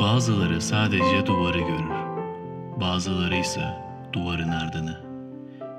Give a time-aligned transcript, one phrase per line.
[0.00, 1.90] Bazıları sadece duvarı görür.
[2.80, 3.60] Bazıları ise
[4.12, 5.00] duvarın ardını.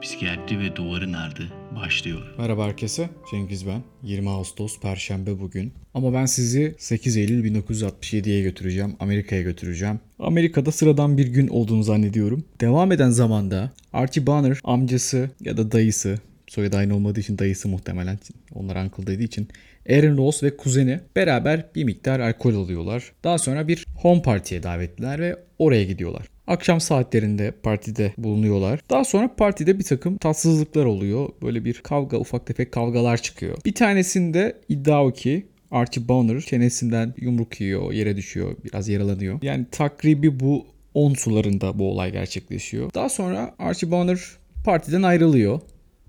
[0.02, 1.44] Psikiyatri ve duvarın ardı
[1.76, 2.22] başlıyor.
[2.38, 3.10] Merhaba herkese.
[3.32, 3.84] Cengiz ben.
[4.04, 5.74] 20 Ağustos Perşembe bugün.
[5.94, 8.96] Ama ben sizi 8 Eylül 1967'ye götüreceğim.
[9.00, 10.00] Amerika'ya götüreceğim.
[10.20, 12.44] Amerika'da sıradan bir gün olduğunu zannediyorum.
[12.62, 16.20] Devam eden zamanda Archie Bonner amcası ya da dayısı
[16.56, 18.20] soyadı aynı olmadığı için dayısı muhtemelen
[18.54, 19.48] onlar uncle dediği için
[19.90, 23.12] Aaron Ross ve kuzeni beraber bir miktar alkol alıyorlar.
[23.24, 26.28] Daha sonra bir home party'ye davetliler ve oraya gidiyorlar.
[26.48, 28.80] Akşam saatlerinde partide bulunuyorlar.
[28.90, 31.30] Daha sonra partide bir takım tatsızlıklar oluyor.
[31.42, 33.58] Böyle bir kavga, ufak tefek kavgalar çıkıyor.
[33.66, 39.40] Bir tanesinde iddia o ki Archie Bonner çenesinden yumruk yiyor, yere düşüyor, biraz yaralanıyor.
[39.42, 42.94] Yani takribi bu 10 sularında bu olay gerçekleşiyor.
[42.94, 44.20] Daha sonra Archie Bonner
[44.66, 45.62] partiden ayrılıyor.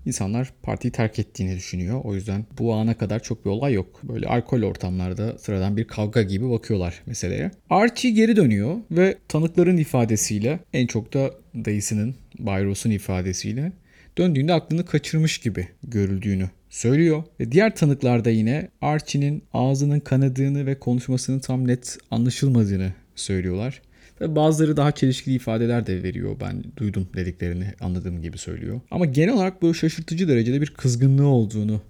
[0.07, 2.01] İnsanlar partiyi terk ettiğini düşünüyor.
[2.03, 3.99] O yüzden bu ana kadar çok bir olay yok.
[4.03, 7.51] Böyle alkol ortamlarda sıradan bir kavga gibi bakıyorlar meseleye.
[7.69, 13.71] Archie geri dönüyor ve tanıkların ifadesiyle en çok da dayısının, Bayros'un ifadesiyle
[14.17, 17.23] döndüğünde aklını kaçırmış gibi görüldüğünü söylüyor.
[17.39, 23.81] Ve diğer tanıklar da yine Archie'nin ağzının kanadığını ve konuşmasının tam net anlaşılmadığını söylüyorlar.
[24.21, 26.35] Ve bazıları daha çelişkili ifadeler de veriyor.
[26.41, 28.81] Ben duydum dediklerini anladığım gibi söylüyor.
[28.91, 31.81] Ama genel olarak böyle şaşırtıcı derecede bir kızgınlığı olduğunu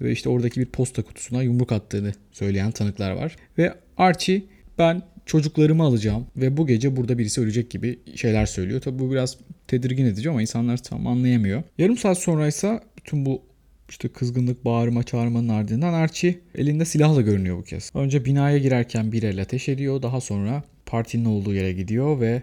[0.00, 3.36] ve işte oradaki bir posta kutusuna yumruk attığını söyleyen tanıklar var.
[3.58, 4.42] Ve Archie
[4.78, 8.80] ben çocuklarımı alacağım ve bu gece burada birisi ölecek gibi şeyler söylüyor.
[8.80, 9.36] Tabi bu biraz
[9.68, 11.62] tedirgin edici ama insanlar tam anlayamıyor.
[11.78, 13.42] Yarım saat sonra ise bütün bu
[13.88, 17.92] işte kızgınlık, bağırma, çağırmanın ardından Archie elinde silahla görünüyor bu kez.
[17.94, 20.02] Önce binaya girerken bir el ateş ediyor.
[20.02, 22.42] Daha sonra partinin olduğu yere gidiyor ve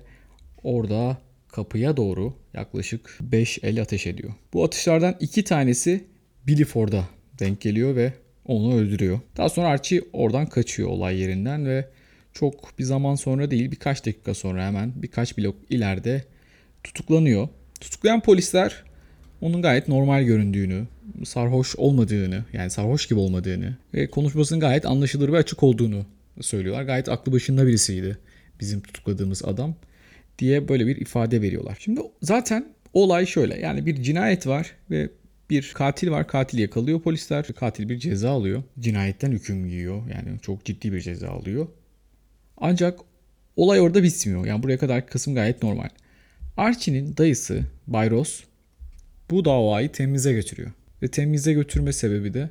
[0.63, 4.33] orada kapıya doğru yaklaşık 5 el ateş ediyor.
[4.53, 6.03] Bu atışlardan iki tanesi
[6.47, 7.08] Billy Ford'a
[7.39, 8.13] denk geliyor ve
[8.45, 9.19] onu öldürüyor.
[9.38, 11.89] Daha sonra Archie oradan kaçıyor olay yerinden ve
[12.33, 16.23] çok bir zaman sonra değil birkaç dakika sonra hemen birkaç blok ileride
[16.83, 17.47] tutuklanıyor.
[17.80, 18.83] Tutuklayan polisler
[19.41, 20.88] onun gayet normal göründüğünü,
[21.25, 26.06] sarhoş olmadığını yani sarhoş gibi olmadığını ve konuşmasının gayet anlaşılır ve açık olduğunu
[26.41, 26.84] söylüyorlar.
[26.84, 28.18] Gayet aklı başında birisiydi
[28.63, 29.75] bizim tutukladığımız adam
[30.40, 31.78] diye böyle bir ifade veriyorlar.
[31.79, 35.09] Şimdi zaten olay şöyle yani bir cinayet var ve
[35.50, 36.28] bir katil var.
[36.28, 37.46] Katil yakalıyor polisler.
[37.47, 38.63] Katil bir ceza alıyor.
[38.79, 40.09] Cinayetten hüküm giyiyor.
[40.09, 41.68] Yani çok ciddi bir ceza alıyor.
[42.57, 43.00] Ancak
[43.56, 44.46] olay orada bitmiyor.
[44.46, 45.90] Yani buraya kadar kısım gayet normal.
[46.57, 48.44] Archie'nin dayısı Bayros
[49.30, 50.72] bu davayı temize götürüyor.
[51.01, 52.50] Ve temize götürme sebebi de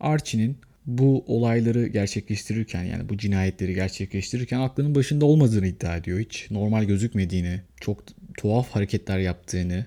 [0.00, 0.56] Archie'nin
[0.86, 6.18] bu olayları gerçekleştirirken yani bu cinayetleri gerçekleştirirken aklının başında olmadığını iddia ediyor.
[6.18, 8.04] Hiç normal gözükmediğini, çok
[8.36, 9.86] tuhaf hareketler yaptığını,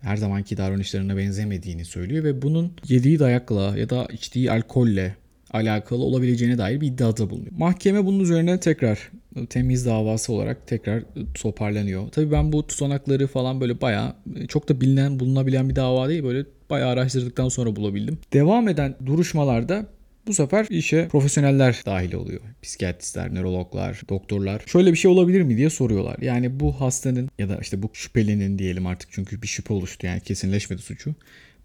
[0.00, 5.16] her zamanki davranışlarına benzemediğini söylüyor ve bunun yediği dayakla ya da içtiği alkolle
[5.50, 7.52] alakalı olabileceğine dair bir iddiada bulunuyor.
[7.58, 9.10] Mahkeme bunun üzerine tekrar
[9.50, 11.02] temiz davası olarak tekrar
[11.34, 12.08] toparlanıyor.
[12.08, 14.14] Tabii ben bu tutanakları falan böyle bayağı
[14.48, 18.18] çok da bilinen bulunabilen bir dava değil böyle bayağı araştırdıktan sonra bulabildim.
[18.32, 19.86] Devam eden duruşmalarda
[20.28, 22.40] bu sefer işe profesyoneller dahil oluyor.
[22.62, 24.62] Psikiyatristler, nörologlar, doktorlar.
[24.66, 26.16] Şöyle bir şey olabilir mi diye soruyorlar.
[26.20, 30.20] Yani bu hastanın ya da işte bu şüphelinin diyelim artık çünkü bir şüphe oluştu yani
[30.20, 31.14] kesinleşmedi suçu.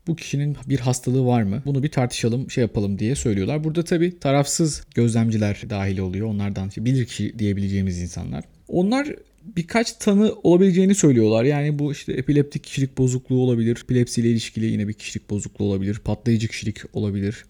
[0.08, 1.62] Bu kişinin bir hastalığı var mı?
[1.66, 3.64] Bunu bir tartışalım, şey yapalım diye söylüyorlar.
[3.64, 6.28] Burada tabii tarafsız gözlemciler dahil oluyor.
[6.28, 8.44] Onlardan bilir kişi diyebileceğimiz insanlar.
[8.68, 9.08] Onlar
[9.44, 11.44] birkaç tanı olabileceğini söylüyorlar.
[11.44, 13.80] Yani bu işte epileptik kişilik bozukluğu olabilir.
[13.84, 16.00] Epilepsiyle ilişkili yine bir kişilik bozukluğu olabilir.
[16.00, 17.46] Patlayıcı kişilik olabilir.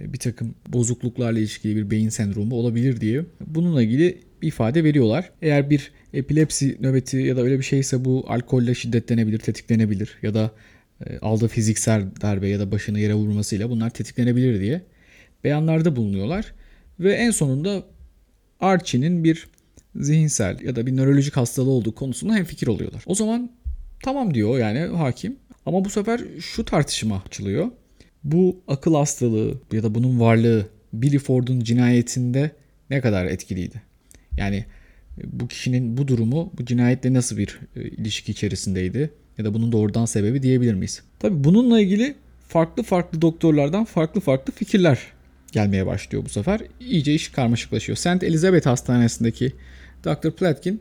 [0.00, 5.30] E, bir takım bozukluklarla ilişkili bir beyin sendromu olabilir diye bununla ilgili ifade veriyorlar.
[5.42, 10.50] Eğer bir epilepsi nöbeti ya da öyle bir şeyse bu alkolle şiddetlenebilir, tetiklenebilir ya da
[11.06, 14.82] e, aldığı fiziksel darbe ya da başını yere vurmasıyla bunlar tetiklenebilir diye
[15.44, 16.52] beyanlarda bulunuyorlar.
[17.00, 17.84] Ve en sonunda
[18.60, 19.48] Archie'nin bir
[19.96, 23.02] zihinsel ya da bir nörolojik hastalığı olduğu konusunda hemfikir oluyorlar.
[23.06, 23.50] O zaman
[24.02, 25.36] tamam diyor yani hakim.
[25.66, 27.70] Ama bu sefer şu tartışma açılıyor
[28.24, 32.50] bu akıl hastalığı ya da bunun varlığı Billy Ford'un cinayetinde
[32.90, 33.82] ne kadar etkiliydi?
[34.36, 34.56] Yani
[35.18, 39.10] e, bu kişinin bu durumu bu cinayetle nasıl bir e, ilişki içerisindeydi?
[39.38, 41.02] Ya da bunun doğrudan sebebi diyebilir miyiz?
[41.18, 42.14] Tabii bununla ilgili
[42.48, 44.98] farklı farklı doktorlardan farklı farklı fikirler
[45.52, 46.60] gelmeye başlıyor bu sefer.
[46.80, 47.96] İyice iş karmaşıklaşıyor.
[47.96, 48.22] St.
[48.22, 49.52] Elizabeth Hastanesi'ndeki
[50.04, 50.30] Dr.
[50.30, 50.80] Platkin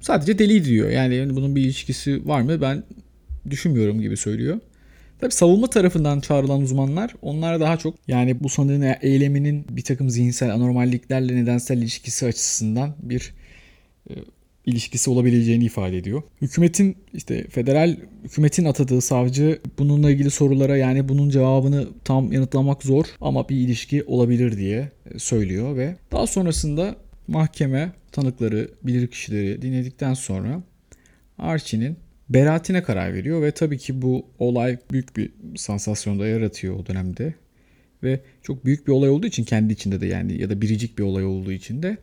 [0.00, 0.90] sadece deli diyor.
[0.90, 2.84] Yani bunun bir ilişkisi var mı ben
[3.50, 4.60] düşünmüyorum gibi söylüyor.
[5.22, 10.54] Tabii savunma tarafından çağrılan uzmanlar onlar daha çok yani bu sanığın eyleminin bir takım zihinsel
[10.54, 13.34] anormalliklerle nedensel ilişkisi açısından bir
[14.10, 14.12] e,
[14.66, 16.22] ilişkisi olabileceğini ifade ediyor.
[16.42, 23.06] Hükümetin işte federal hükümetin atadığı savcı bununla ilgili sorulara yani bunun cevabını tam yanıtlamak zor
[23.20, 26.96] ama bir ilişki olabilir diye e, söylüyor ve daha sonrasında
[27.28, 30.62] mahkeme tanıkları, bilirkişileri dinledikten sonra
[31.38, 31.96] Archie'nin
[32.34, 37.34] beraatine karar veriyor ve tabii ki bu olay büyük bir sansasyon da yaratıyor o dönemde.
[38.02, 41.02] Ve çok büyük bir olay olduğu için kendi içinde de yani ya da biricik bir
[41.02, 41.96] olay olduğu için de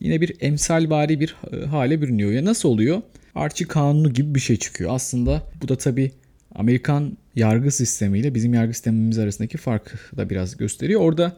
[0.00, 2.30] yine bir emsalvari bir e, hale bürünüyor.
[2.30, 3.02] Ya nasıl oluyor?
[3.34, 4.90] Archie kanunu gibi bir şey çıkıyor.
[4.94, 6.10] Aslında bu da tabii
[6.54, 11.00] Amerikan yargı sistemiyle bizim yargı sistemimiz arasındaki farkı da biraz gösteriyor.
[11.00, 11.36] Orada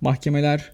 [0.00, 0.72] mahkemeler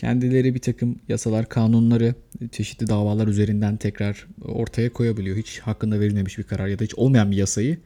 [0.00, 2.14] kendileri bir takım yasalar, kanunları
[2.52, 5.36] çeşitli davalar üzerinden tekrar ortaya koyabiliyor.
[5.36, 7.78] Hiç hakkında verilmemiş bir karar ya da hiç olmayan bir yasayı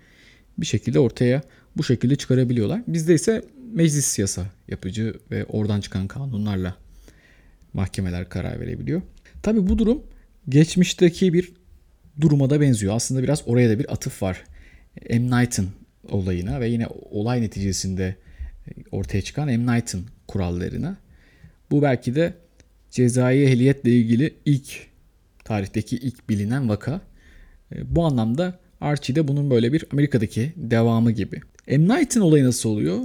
[0.58, 1.42] bir şekilde ortaya
[1.76, 2.82] bu şekilde çıkarabiliyorlar.
[2.86, 6.76] Bizde ise meclis yasa yapıcı ve oradan çıkan kanunlarla
[7.72, 9.02] mahkemeler karar verebiliyor.
[9.42, 10.02] Tabi bu durum
[10.48, 11.52] geçmişteki bir
[12.20, 12.94] duruma da benziyor.
[12.94, 14.44] Aslında biraz oraya da bir atıf var.
[15.10, 15.40] M.
[15.40, 15.68] Night'ın
[16.08, 18.16] olayına ve yine olay neticesinde
[18.92, 19.76] ortaya çıkan M.
[19.76, 21.03] Night'ın kurallarına.
[21.74, 22.34] Bu belki de
[22.90, 24.86] cezai ehliyetle ilgili ilk
[25.44, 27.00] tarihteki ilk bilinen vaka.
[27.74, 31.40] E, bu anlamda Archie de bunun böyle bir Amerika'daki devamı gibi.
[31.66, 31.88] M.
[31.88, 32.98] Night'ın olayı nasıl oluyor?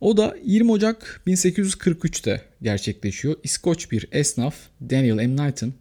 [0.00, 3.36] O da 20 Ocak 1843'te gerçekleşiyor.
[3.42, 4.54] İskoç bir esnaf
[4.90, 5.36] Daniel M.
[5.36, 5.74] Knight'ın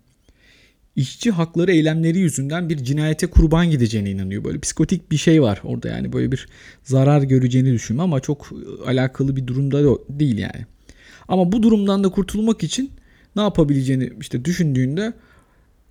[0.95, 4.44] işçi hakları eylemleri yüzünden bir cinayete kurban gideceğine inanıyor.
[4.44, 6.48] Böyle psikotik bir şey var orada yani böyle bir
[6.83, 8.50] zarar göreceğini düşünme ama çok
[8.86, 10.66] alakalı bir durumda değil yani.
[11.27, 12.92] Ama bu durumdan da kurtulmak için
[13.36, 15.13] ne yapabileceğini işte düşündüğünde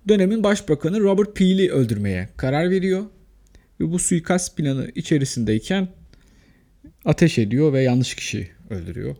[0.07, 3.05] dönemin başbakanı Robert Peel'i öldürmeye karar veriyor.
[3.79, 5.87] Ve bu suikast planı içerisindeyken
[7.05, 9.15] ateş ediyor ve yanlış kişi öldürüyor.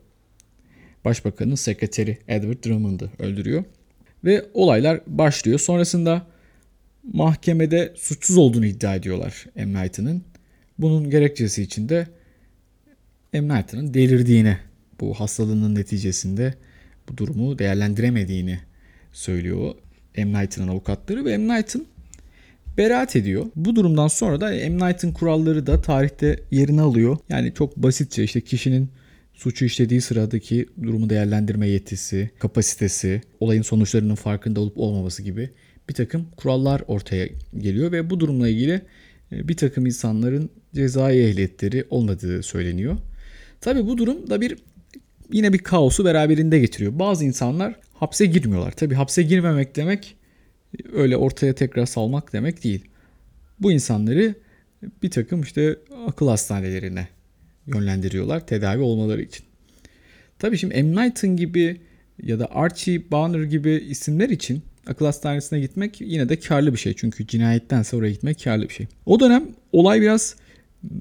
[1.06, 3.64] Başbakanın sekreteri Edward Drummond'ı öldürüyor.
[4.24, 5.60] Ve olaylar başlıyor.
[5.60, 6.28] Sonrasında
[7.14, 9.92] mahkemede suçsuz olduğunu iddia ediyorlar M.
[10.80, 12.08] Bunun gerekçesi için de
[13.34, 13.58] M.
[13.58, 14.58] Night'ın delirdiğini,
[15.00, 16.54] bu hastalığının neticesinde
[17.10, 18.60] bu durumu değerlendiremediğini
[19.12, 19.76] söylüyor
[20.18, 20.42] M.
[20.42, 21.58] Night'ın avukatları ve M.
[21.58, 21.88] Night'ın
[22.78, 23.46] beraat ediyor.
[23.56, 24.88] Bu durumdan sonra da M.
[24.88, 27.18] Night'ın kuralları da tarihte yerini alıyor.
[27.30, 28.90] Yani çok basitçe işte kişinin
[29.34, 35.50] suçu işlediği sıradaki durumu değerlendirme yetisi, kapasitesi, olayın sonuçlarının farkında olup olmaması gibi
[35.90, 38.82] bir takım kurallar ortaya geliyor ve bu durumla ilgili
[39.32, 42.98] e, bir takım insanların cezai ehliyetleri olmadığı söyleniyor.
[43.62, 44.58] Tabi bu durum da bir
[45.32, 47.00] yine bir kaosu beraberinde getiriyor.
[47.00, 48.72] Bazı insanlar hapse girmiyorlar.
[48.72, 50.16] Tabi hapse girmemek demek
[50.94, 52.86] öyle ortaya tekrar salmak demek değil.
[53.60, 54.36] Bu insanları
[55.04, 55.76] bir takım işte
[56.08, 57.08] akıl hastanelerine
[57.68, 59.46] yönlendiriyorlar tedavi olmaları için.
[60.40, 61.06] Tabii şimdi M.
[61.06, 61.82] Night'ın gibi
[62.24, 66.94] ya da Archie Banner gibi isimler için akıl hastanesine gitmek yine de karlı bir şey.
[66.94, 68.88] Çünkü cinayettense oraya gitmek karlı bir şey.
[69.06, 70.36] O dönem olay biraz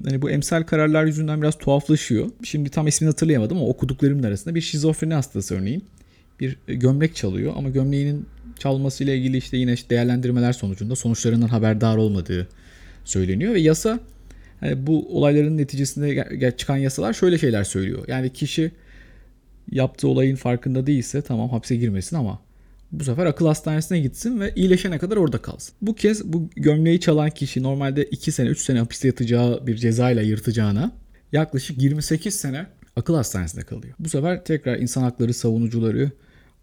[0.05, 2.29] hani bu emsal kararlar yüzünden biraz tuhaflaşıyor.
[2.43, 5.83] Şimdi tam ismini hatırlayamadım ama okuduklarımın arasında bir şizofreni hastası örneğin
[6.39, 8.25] bir gömlek çalıyor ama gömleğinin
[8.59, 12.47] çalmasıyla ilgili işte yine işte değerlendirmeler sonucunda sonuçlarından haberdar olmadığı
[13.05, 13.99] söyleniyor ve yasa
[14.61, 18.03] yani bu olayların neticesinde çıkan yasalar şöyle şeyler söylüyor.
[18.07, 18.71] Yani kişi
[19.71, 22.39] yaptığı olayın farkında değilse tamam hapse girmesin ama
[22.99, 25.75] bu sefer akıl hastanesine gitsin ve iyileşene kadar orada kalsın.
[25.81, 30.21] Bu kez bu gömleği çalan kişi normalde 2 sene 3 sene hapiste yatacağı bir cezayla
[30.21, 30.91] yırtacağına
[31.31, 32.65] yaklaşık 28 sene
[32.95, 33.95] akıl hastanesinde kalıyor.
[33.99, 36.11] Bu sefer tekrar insan hakları savunucuları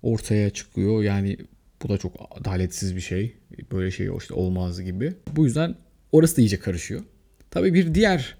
[0.02, 1.02] ortaya çıkıyor.
[1.02, 1.36] Yani
[1.82, 3.36] bu da çok adaletsiz bir şey.
[3.72, 5.14] Böyle şey işte olmaz gibi.
[5.36, 5.74] Bu yüzden
[6.12, 7.02] orası da iyice karışıyor.
[7.50, 8.36] Tabii bir diğer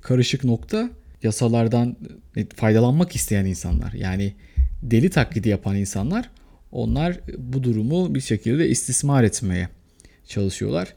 [0.00, 0.90] karışık nokta
[1.22, 1.96] yasalardan
[2.56, 3.92] faydalanmak isteyen insanlar.
[3.92, 4.34] Yani
[4.82, 6.30] deli taklidi yapan insanlar
[6.76, 9.68] onlar bu durumu bir şekilde istismar etmeye
[10.26, 10.94] çalışıyorlar.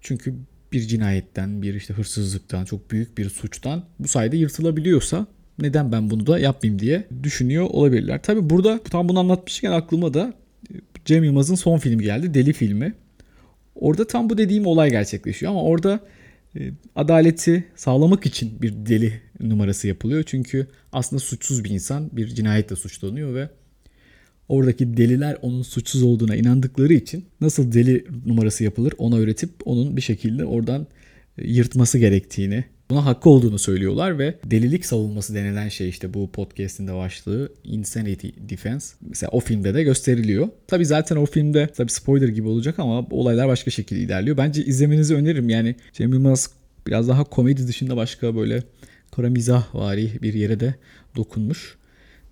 [0.00, 0.34] Çünkü
[0.72, 5.26] bir cinayetten, bir işte hırsızlıktan, çok büyük bir suçtan bu sayede yırtılabiliyorsa
[5.58, 8.22] neden ben bunu da yapmayayım diye düşünüyor olabilirler.
[8.22, 10.34] Tabi burada tam bunu anlatmışken aklıma da
[11.04, 12.34] Cem Yılmaz'ın son filmi geldi.
[12.34, 12.94] Deli filmi.
[13.74, 16.00] Orada tam bu dediğim olay gerçekleşiyor ama orada
[16.56, 20.22] e, adaleti sağlamak için bir deli numarası yapılıyor.
[20.26, 23.48] Çünkü aslında suçsuz bir insan bir cinayetle suçlanıyor ve
[24.48, 30.02] oradaki deliler onun suçsuz olduğuna inandıkları için nasıl deli numarası yapılır ona öğretip onun bir
[30.02, 30.86] şekilde oradan
[31.38, 36.86] e, yırtması gerektiğini buna hakkı olduğunu söylüyorlar ve delilik savunması denilen şey işte bu podcast'in
[36.86, 38.94] de başlığı Insanity Defense.
[39.08, 40.48] Mesela o filmde de gösteriliyor.
[40.66, 44.36] Tabi zaten o filmde tabi spoiler gibi olacak ama olaylar başka şekilde ilerliyor.
[44.36, 45.48] Bence izlemenizi öneririm.
[45.48, 46.50] Yani Cem Yılmaz
[46.86, 48.62] biraz daha komedi dışında başka böyle
[49.10, 50.74] kara mizah vari bir yere de
[51.16, 51.76] dokunmuş.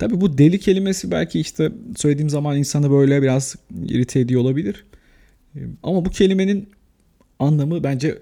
[0.01, 3.55] Tabi bu deli kelimesi belki işte söylediğim zaman insanı böyle biraz
[3.85, 4.85] irite ediyor olabilir.
[5.83, 6.69] Ama bu kelimenin
[7.39, 8.17] anlamı bence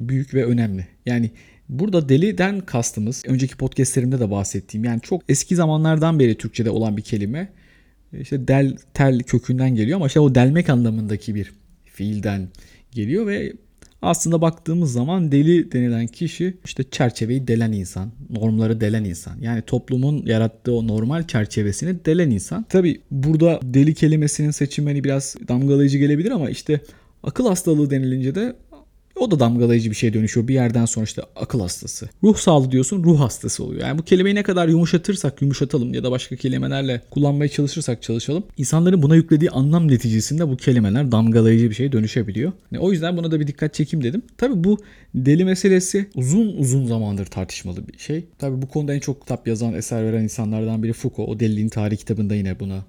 [0.00, 0.86] büyük ve önemli.
[1.06, 1.30] Yani
[1.70, 7.02] Burada deliden kastımız önceki podcastlerimde de bahsettiğim yani çok eski zamanlardan beri Türkçe'de olan bir
[7.02, 7.48] kelime
[8.12, 11.52] işte del tel kökünden geliyor ama işte o delmek anlamındaki bir
[11.84, 12.48] fiilden
[12.90, 13.52] geliyor ve
[14.02, 19.38] aslında baktığımız zaman deli denilen kişi işte çerçeveyi delen insan, normları delen insan.
[19.40, 22.62] Yani toplumun yarattığı o normal çerçevesini delen insan.
[22.62, 26.80] Tabi burada deli kelimesinin seçimleri biraz damgalayıcı gelebilir ama işte
[27.22, 28.56] akıl hastalığı denilince de
[29.20, 30.48] o da damgalayıcı bir şeye dönüşüyor.
[30.48, 32.08] Bir yerden sonra işte akıl hastası.
[32.22, 33.80] Ruh sağlığı diyorsun ruh hastası oluyor.
[33.80, 38.44] Yani bu kelimeyi ne kadar yumuşatırsak yumuşatalım ya da başka kelimelerle kullanmaya çalışırsak çalışalım.
[38.56, 42.52] insanların buna yüklediği anlam neticesinde bu kelimeler damgalayıcı bir şeye dönüşebiliyor.
[42.72, 44.22] Yani o yüzden buna da bir dikkat çekeyim dedim.
[44.38, 44.78] Tabi bu
[45.14, 48.24] deli meselesi uzun uzun zamandır tartışmalı bir şey.
[48.38, 51.28] Tabi bu konuda en çok kitap yazan, eser veren insanlardan biri Foucault.
[51.28, 52.84] O deliliğin tarih kitabında yine buna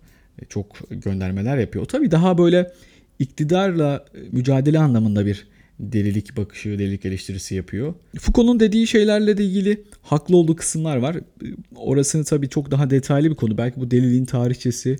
[0.49, 1.85] çok göndermeler yapıyor.
[1.85, 2.71] Tabi daha böyle
[3.19, 5.47] iktidarla mücadele anlamında bir
[5.81, 7.93] delilik bakışı, delilik eleştirisi yapıyor.
[8.19, 11.17] Foucault'un dediği şeylerle de ilgili haklı olduğu kısımlar var.
[11.75, 13.57] Orasını tabii çok daha detaylı bir konu.
[13.57, 14.97] Belki bu deliliğin tarihçesi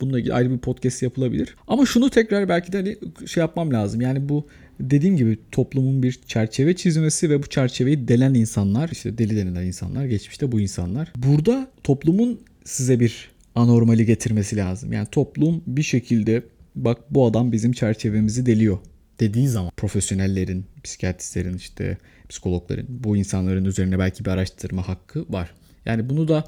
[0.00, 1.56] bununla ilgili ayrı bir podcast yapılabilir.
[1.68, 2.96] Ama şunu tekrar belki de hani
[3.28, 4.00] şey yapmam lazım.
[4.00, 4.46] Yani bu
[4.80, 10.04] dediğim gibi toplumun bir çerçeve çizmesi ve bu çerçeveyi delen insanlar, işte deli denilen insanlar,
[10.04, 11.12] geçmişte bu insanlar.
[11.16, 14.92] Burada toplumun size bir anormali getirmesi lazım.
[14.92, 16.42] Yani toplum bir şekilde
[16.76, 18.78] bak bu adam bizim çerçevemizi deliyor
[19.20, 25.54] dediği zaman profesyonellerin, psikiyatristlerin işte psikologların bu insanların üzerine belki bir araştırma hakkı var.
[25.86, 26.44] Yani bunu da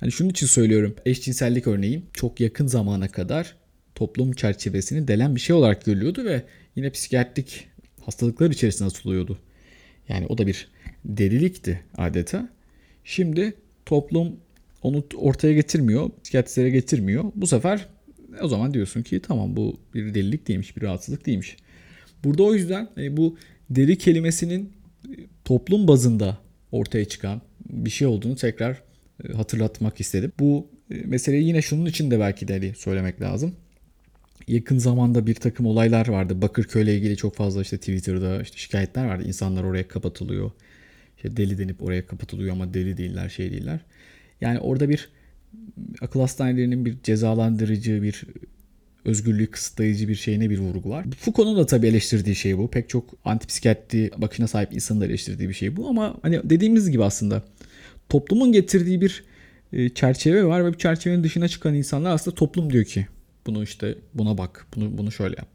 [0.00, 0.94] hani şunun için söylüyorum.
[1.06, 3.56] Eşcinsellik örneği çok yakın zamana kadar
[3.94, 6.42] toplum çerçevesini delen bir şey olarak görülüyordu ve
[6.76, 7.68] yine psikiyatrik
[8.00, 9.38] hastalıklar içerisinde atılıyordu.
[10.08, 10.68] Yani o da bir
[11.04, 12.48] delilikti adeta.
[13.04, 13.54] Şimdi
[13.86, 14.36] toplum
[14.82, 17.24] onu ortaya getirmiyor, psikiyatristlere getirmiyor.
[17.34, 17.86] Bu sefer
[18.40, 21.56] o zaman diyorsun ki tamam bu bir delilik değilmiş, bir rahatsızlık değilmiş.
[22.24, 23.36] Burada o yüzden e, bu
[23.70, 24.72] deli kelimesinin
[25.04, 25.12] e,
[25.44, 26.38] toplum bazında
[26.72, 28.82] ortaya çıkan bir şey olduğunu tekrar
[29.24, 30.32] e, hatırlatmak istedim.
[30.40, 33.54] Bu meseleyi yine şunun için de belki de söylemek lazım.
[34.48, 36.42] Yakın zamanda bir takım olaylar vardı.
[36.42, 39.24] Bakırköy ile ilgili çok fazla işte Twitter'da işte şikayetler vardı.
[39.26, 40.50] İnsanlar oraya kapatılıyor.
[41.16, 43.80] İşte deli denip oraya kapatılıyor ama deli değiller, şey değiller.
[44.40, 45.08] Yani orada bir
[46.00, 48.24] akıl hastanelerinin bir cezalandırıcı, bir
[49.08, 51.06] özgürlüğü kısıtlayıcı bir şeyine bir vurgu var.
[51.20, 52.70] Foucault'un da tabii eleştirdiği şey bu.
[52.70, 55.88] Pek çok antipsikiyatri bakışına sahip insanın da eleştirdiği bir şey bu.
[55.88, 57.42] Ama hani dediğimiz gibi aslında
[58.08, 59.24] toplumun getirdiği bir
[59.72, 63.06] e, çerçeve var ve bu çerçevenin dışına çıkan insanlar aslında toplum diyor ki
[63.46, 65.48] bunu işte buna bak, bunu bunu şöyle yap.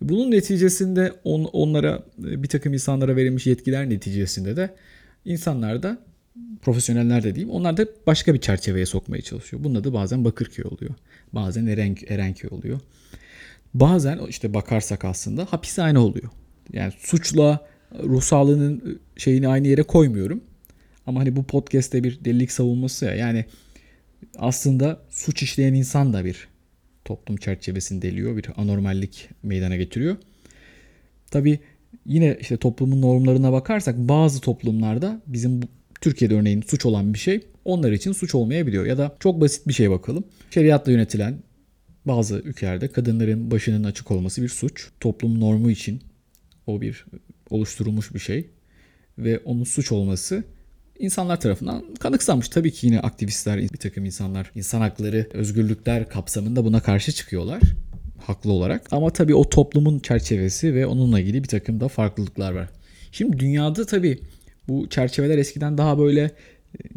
[0.00, 4.74] Bunun neticesinde on, onlara e, bir takım insanlara verilmiş yetkiler neticesinde de
[5.24, 5.98] insanlar da
[6.62, 9.64] profesyoneller de diyeyim onlar da başka bir çerçeveye sokmaya çalışıyor.
[9.64, 10.94] Bunun adı bazen Bakırköy oluyor.
[11.32, 12.80] Bazen Eren, Erenköy oluyor.
[13.74, 16.30] Bazen işte bakarsak aslında hapishane oluyor.
[16.72, 17.66] Yani suçla
[18.02, 20.44] ruh sağlığının şeyini aynı yere koymuyorum.
[21.06, 23.14] Ama hani bu podcast'te bir delilik savunması ya.
[23.14, 23.44] Yani
[24.38, 26.48] aslında suç işleyen insan da bir
[27.04, 28.36] toplum çerçevesini deliyor.
[28.36, 30.16] Bir anormallik meydana getiriyor.
[31.30, 31.60] Tabi
[32.06, 35.60] yine işte toplumun normlarına bakarsak bazı toplumlarda bizim
[36.02, 38.86] Türkiye'de örneğin suç olan bir şey onlar için suç olmayabiliyor.
[38.86, 40.24] Ya da çok basit bir şey bakalım.
[40.50, 41.38] Şeriatla yönetilen
[42.04, 44.88] bazı ülkelerde kadınların başının açık olması bir suç.
[45.00, 46.02] Toplum normu için
[46.66, 47.06] o bir
[47.50, 48.50] oluşturulmuş bir şey.
[49.18, 50.44] Ve onun suç olması
[50.98, 52.48] insanlar tarafından kanıksanmış.
[52.48, 57.62] Tabii ki yine aktivistler, bir takım insanlar insan hakları, özgürlükler kapsamında buna karşı çıkıyorlar.
[58.26, 58.92] Haklı olarak.
[58.92, 62.68] Ama tabii o toplumun çerçevesi ve onunla ilgili bir takım da farklılıklar var.
[63.12, 64.18] Şimdi dünyada tabii
[64.68, 66.30] bu çerçeveler eskiden daha böyle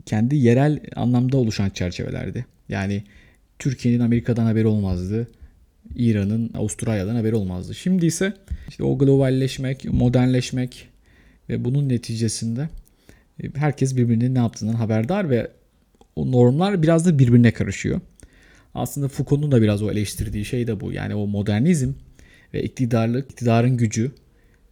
[0.05, 2.45] kendi yerel anlamda oluşan çerçevelerdi.
[2.69, 3.03] Yani
[3.59, 5.27] Türkiye'nin Amerika'dan haberi olmazdı.
[5.95, 7.75] İran'ın Avustralya'dan haberi olmazdı.
[7.75, 8.33] Şimdi ise
[8.69, 10.89] işte o globalleşmek, modernleşmek
[11.49, 12.69] ve bunun neticesinde
[13.43, 15.51] e, herkes birbirinin ne yaptığından haberdar ve
[16.15, 18.01] o normlar biraz da birbirine karışıyor.
[18.73, 20.91] Aslında Foucault'un da biraz o eleştirdiği şey de bu.
[20.91, 21.91] Yani o modernizm
[22.53, 24.11] ve iktidarlık, iktidarın gücü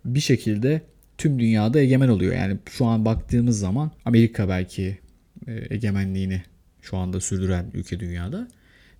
[0.05, 0.81] bir şekilde
[1.17, 2.35] tüm dünyada egemen oluyor.
[2.35, 4.97] Yani şu an baktığımız zaman Amerika belki
[5.47, 6.41] e, egemenliğini
[6.81, 8.47] şu anda sürdüren ülke dünyada.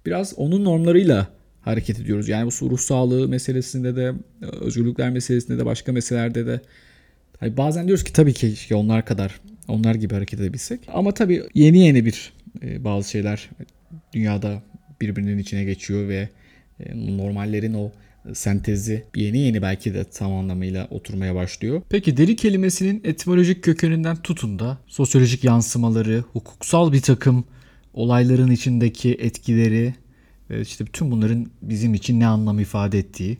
[0.05, 1.27] Biraz onun normlarıyla
[1.61, 2.29] hareket ediyoruz.
[2.29, 6.61] Yani bu ruh sağlığı meselesinde de, özgürlükler meselesinde de, başka meselelerde de.
[7.39, 10.79] Hani bazen diyoruz ki tabii ki onlar kadar, onlar gibi hareket edebilsek.
[10.87, 13.49] Ama tabii yeni yeni bir e, bazı şeyler
[14.13, 14.63] dünyada
[15.01, 16.29] birbirinin içine geçiyor ve
[16.79, 17.91] e, normallerin o
[18.33, 21.81] sentezi yeni yeni belki de tam anlamıyla oturmaya başlıyor.
[21.89, 27.45] Peki deli kelimesinin etimolojik kökeninden tutun da sosyolojik yansımaları, hukuksal bir takım
[27.93, 29.93] olayların içindeki etkileri
[30.49, 33.37] ve işte bütün bunların bizim için ne anlam ifade ettiği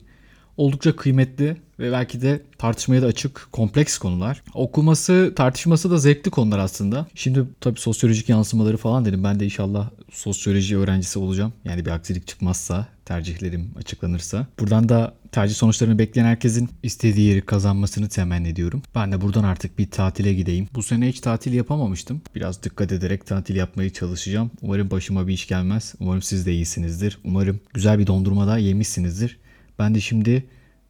[0.58, 4.44] oldukça kıymetli ve belki de tartışmaya da açık kompleks konular.
[4.54, 7.08] Okuması, tartışması da zevkli konular aslında.
[7.16, 9.24] Şimdi tabii sosyolojik yansımaları falan dedim.
[9.24, 11.54] Ben de inşallah sosyoloji öğrencisi olacağım.
[11.66, 14.48] Yani bir aksilik çıkmazsa, tercihlerim açıklanırsa.
[14.60, 18.82] Buradan da tercih sonuçlarını bekleyen herkesin istediği yeri kazanmasını temenni ediyorum.
[18.96, 20.68] Ben de buradan artık bir tatile gideyim.
[20.76, 22.22] Bu sene hiç tatil yapamamıştım.
[22.36, 24.52] Biraz dikkat ederek tatil yapmaya çalışacağım.
[24.62, 25.94] Umarım başıma bir iş gelmez.
[26.00, 27.20] Umarım siz de iyisinizdir.
[27.24, 29.43] Umarım güzel bir dondurma da yemişsinizdir.
[29.80, 30.46] Ben de şimdi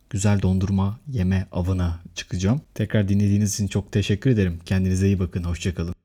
[0.09, 2.61] güzel dondurma yeme avına çıkacağım.
[2.73, 4.59] Tekrar dinlediğiniz için çok teşekkür ederim.
[4.65, 5.43] Kendinize iyi bakın.
[5.43, 6.02] Hoşçakalın.